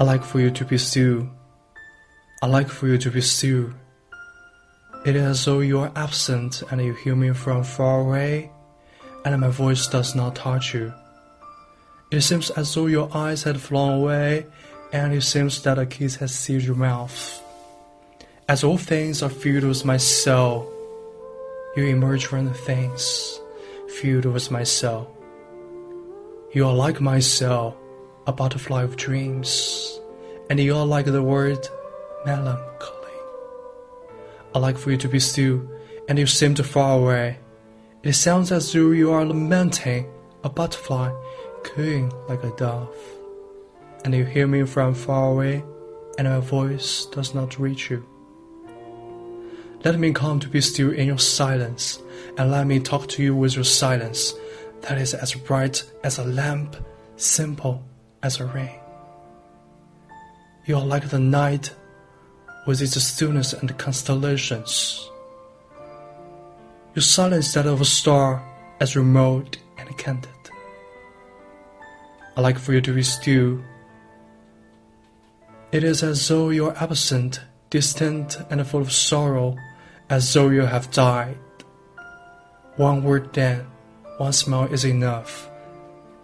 [0.00, 1.28] I like for you to be still.
[2.40, 3.70] I like for you to be still.
[5.04, 8.52] It is as though you are absent and you hear me from far away,
[9.24, 10.92] and my voice does not touch you.
[12.12, 14.46] It seems as though your eyes had flown away,
[14.92, 17.42] and it seems that a kiss has sealed your mouth.
[18.48, 20.72] As all things are filled with my soul,
[21.76, 23.40] you emerge from the things
[24.00, 25.10] filled with my soul.
[26.54, 27.76] You are like my soul,
[28.28, 29.98] a butterfly of dreams,
[30.50, 31.66] and you are like the word
[32.26, 33.18] melancholy.
[34.54, 35.66] I like for you to be still,
[36.08, 37.38] and you seem too far away.
[38.02, 40.12] It sounds as though you are lamenting
[40.44, 41.10] a butterfly
[41.64, 42.94] cooing like a dove,
[44.04, 45.64] and you hear me from far away,
[46.18, 48.06] and my voice does not reach you.
[49.86, 51.98] Let me come to be still in your silence,
[52.36, 54.34] and let me talk to you with your silence
[54.82, 56.76] that is as bright as a lamp,
[57.16, 57.82] simple
[58.22, 58.80] as a rain.
[60.66, 61.74] You are like the night
[62.66, 65.08] with its stillness and constellations.
[66.94, 68.42] Your silence that of a star
[68.80, 70.30] as remote and candid.
[72.36, 73.60] I like for you to be still.
[75.72, 79.56] It is as though you are absent, distant, and full of sorrow,
[80.10, 81.36] as though you have died.
[82.76, 83.66] One word then,
[84.18, 85.50] one smile is enough,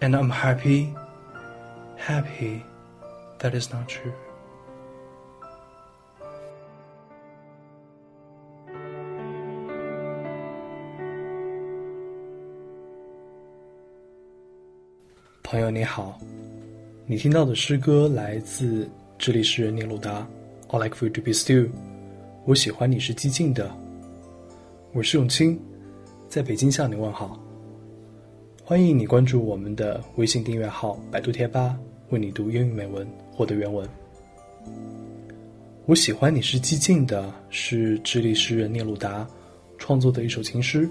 [0.00, 0.94] and I'm happy,
[2.06, 2.62] happy
[3.38, 4.12] that is not true.
[15.42, 16.16] 朋友你好，
[17.06, 20.26] 你听到的诗歌来自智利诗人聂鲁达。
[20.68, 21.68] I like for you to be still。
[22.46, 23.68] 我喜欢你是寂静的。
[24.92, 25.60] 我是永清，
[26.28, 27.38] 在北京向你问好。
[28.64, 31.76] 欢迎你关注我们的微信订阅号“百度贴吧”，
[32.10, 33.88] 为你读英语美文，获得原文。
[35.86, 39.24] 我喜欢你是寂静的，是智利诗人聂鲁达
[39.78, 40.88] 创作的一首情诗。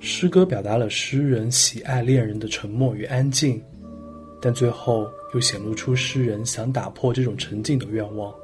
[0.00, 3.62] 诗歌表达了诗人喜爱恋人的沉默与安静，
[4.40, 8.34] 但最后又显露出诗人想打破这种沉静的愿望。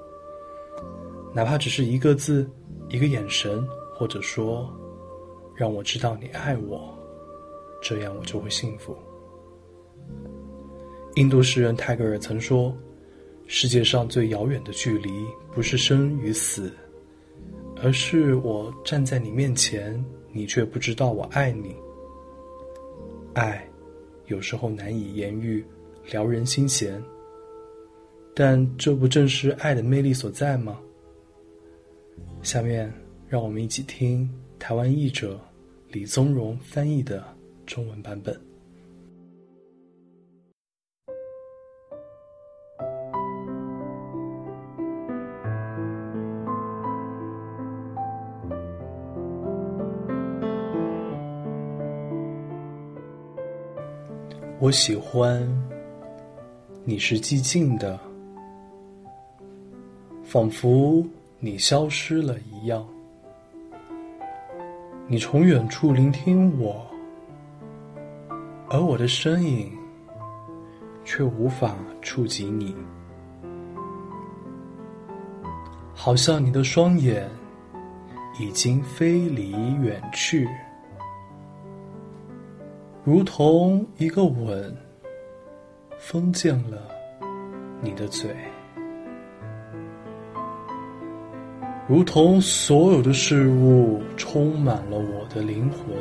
[1.33, 2.47] 哪怕只是一个字、
[2.91, 4.71] 一个眼神，或者说
[5.57, 6.95] “让我知道你爱我”，
[7.81, 8.95] 这样我就会幸福。
[11.17, 12.77] 印度诗人泰戈尔曾说
[13.47, 15.11] ：“世界上最遥远的距离，
[15.53, 16.73] 不是生与死，
[17.83, 20.05] 而是我站在你面前。”
[20.37, 21.77] 你却不知道我爱你。
[23.35, 23.65] 爱，
[24.27, 25.65] 有时候难以言喻，
[26.11, 27.01] 撩人心弦。
[28.35, 30.81] 但这不正是爱的魅力所在吗？
[32.43, 32.93] 下面，
[33.29, 35.41] 让我们一起听台湾译者
[35.89, 37.23] 李宗荣翻译的
[37.65, 38.37] 中文版本。
[54.65, 55.47] 我喜欢
[56.85, 58.01] 你是寂静的，
[60.23, 61.07] 仿佛
[61.39, 62.83] 你消失了一样。
[65.07, 66.83] 你从远处聆听我，
[68.71, 69.71] 而我的身影
[71.05, 72.75] 却无法触及你，
[75.93, 77.29] 好像你的双眼
[78.41, 79.51] 已经飞离
[79.83, 80.49] 远去。
[83.07, 84.75] 如同一个吻，
[85.99, 86.89] 封建了
[87.83, 88.31] 你的嘴；
[91.87, 95.95] 如同所有的事物充满了我的灵魂，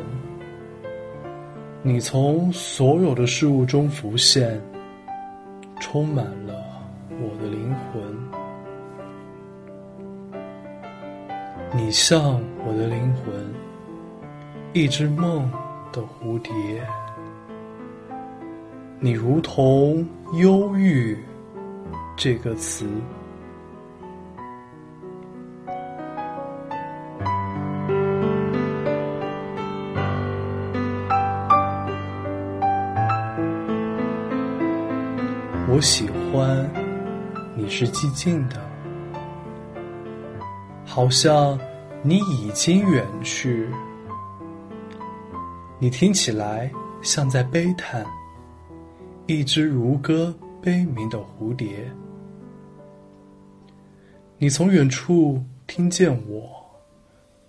[1.82, 4.58] 你从所有的事物中浮现，
[5.82, 6.54] 充满了
[7.10, 8.02] 我的灵魂。
[11.76, 13.34] 你像我的灵魂，
[14.72, 15.52] 一只梦。
[15.94, 16.86] 的蝴蝶，
[19.00, 21.18] 你如同忧郁
[22.18, 22.88] 这个词。
[35.70, 36.70] 我喜欢
[37.56, 38.56] 你是寂静的，
[40.86, 41.58] 好像
[42.02, 43.70] 你已经远去。
[45.84, 46.72] 你听起来
[47.02, 48.06] 像在悲叹，
[49.28, 51.68] 一只如歌悲鸣的蝴蝶。
[54.38, 56.50] 你从远处听见我，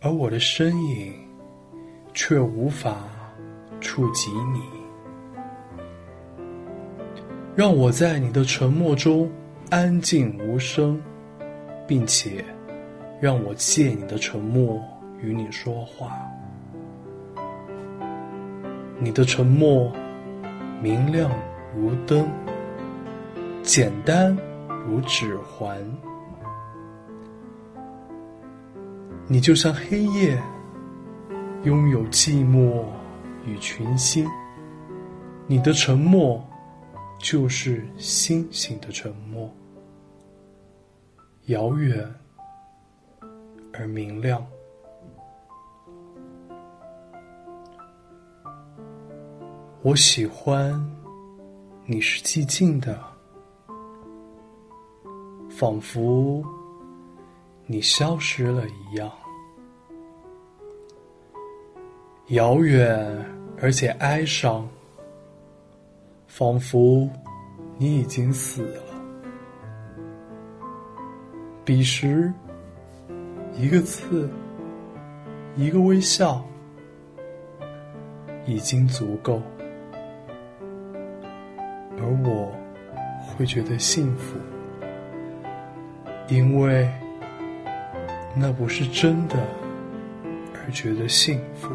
[0.01, 1.15] 而我的身影
[2.13, 3.09] 却无法
[3.81, 4.61] 触及你。
[7.55, 9.31] 让我在你的沉默中
[9.71, 11.01] 安静无声，
[11.87, 12.45] 并且
[13.21, 14.83] 让我借你的沉默
[15.21, 16.19] 与你说话。
[19.05, 19.93] 你的沉默
[20.81, 21.31] 明亮
[21.77, 22.27] 如灯，
[23.63, 24.35] 简单
[24.87, 25.79] 如指环。
[29.29, 30.43] 你就像黑夜，
[31.65, 32.83] 拥有寂寞
[33.45, 34.27] 与群星。
[35.47, 36.43] 你的沉默，
[37.19, 39.55] 就是星星的沉默，
[41.49, 42.11] 遥远
[43.71, 44.43] 而明亮。
[49.85, 50.83] 我喜欢
[51.85, 52.99] 你是寂静的，
[55.51, 56.43] 仿佛
[57.67, 59.13] 你消失了一样，
[62.29, 63.15] 遥远
[63.61, 64.67] 而且哀伤，
[66.29, 67.07] 仿佛
[67.77, 68.83] 你已经死了。
[71.63, 72.33] 彼时，
[73.55, 74.31] 一个字，
[75.57, 76.43] 一个微笑，
[78.47, 79.43] 已经足够。
[83.37, 84.37] 会觉得幸福，
[86.29, 86.89] 因为
[88.35, 89.37] 那不是真的，
[90.55, 91.71] 而觉得幸福。